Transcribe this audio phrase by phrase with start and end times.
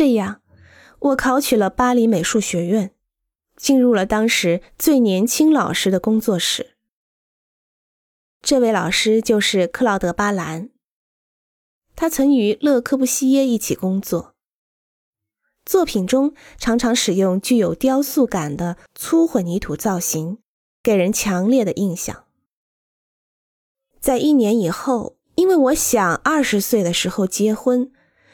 [0.00, 0.40] 这样，
[0.98, 2.94] 我考取了巴黎美术学院，
[3.54, 6.70] 进入了当时最年轻老师的工作室。
[8.40, 10.70] 这位老师就是克劳德·巴兰，
[11.94, 14.32] 他曾与勒科布西耶一起工作，
[15.66, 20.38] 作品中常常使用具有雕塑感的粗混凝土造型，
[20.82, 22.24] 给人强烈的印象。
[24.00, 27.92] 在一年以后，因为我想二十岁的时候结婚。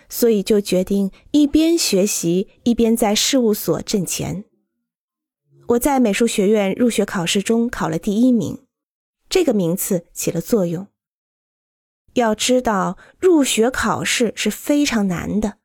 [0.08, 4.44] 所以就决定一边学习一边在事务所挣钱。
[5.68, 8.64] 我在美术学院入学考试中考了第一名，
[9.28, 10.86] 这个名次起了作用。
[12.14, 15.58] 要知道，入学考试是非常难的，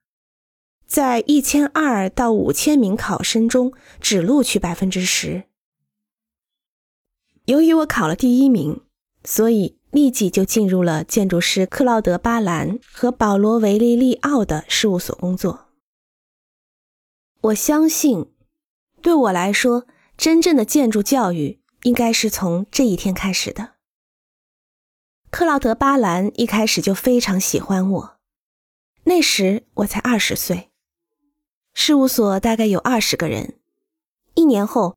[0.86, 5.44] 在一千二到五千名考生中只录取百分之十。
[7.46, 8.82] 由于我考了第一名，
[9.24, 9.81] 所以。
[9.92, 15.68] 立即就进入了建筑师克劳德·巴兰和保罗·维利利奥的事务所工作。
[17.42, 18.32] 我相信，
[19.02, 23.74] 对我来说，真正的建筑教育应该是从这一天开始的。
[25.30, 28.18] 克劳德·巴兰一开始就非常喜欢我，
[29.04, 30.70] 那时我才二十岁，
[31.74, 33.60] 事务所大概有二十个人。
[34.36, 34.96] 一年后。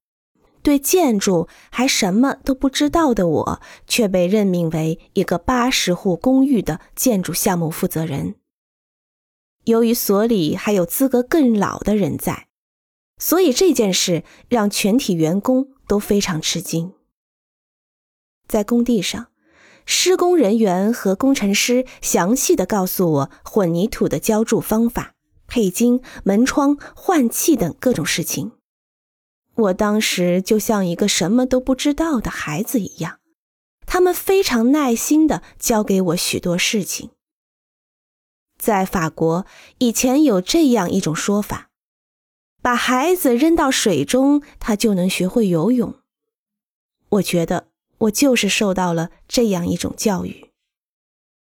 [0.64, 8.36] 对建筑还什么都不知道的我，却被任命为一个八十户公寓的建筑项目负责人。
[9.64, 12.48] 由于所里还有资格更老的人在，
[13.18, 16.94] 所以这件事让全体员工都非常吃惊。
[18.48, 19.26] 在工地上，
[19.84, 25.14] 施工人员和工程师详细的告诉我混凝土的浇筑方法、
[25.46, 28.52] 配筋、门窗、换气等各种事情。
[29.54, 33.20] 我当时就像一个什么都不知道的孩子一样，
[33.86, 37.10] 他们非常耐心地教给我许多事情。
[38.58, 39.46] 在法国，
[39.78, 41.70] 以前有这样一种说法：
[42.62, 45.94] 把孩子扔到水中，他就能学会游泳。
[47.10, 50.43] 我觉得我就是受到了这样一种教育。